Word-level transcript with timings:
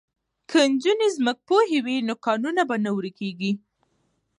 که 0.49 0.59
نجونې 0.71 1.07
ځمکپوهې 1.17 1.79
وي 1.85 1.97
نو 2.07 2.15
کانونه 2.25 2.61
به 2.69 2.75
نه 2.83 2.91
ورکیږي. 2.97 3.51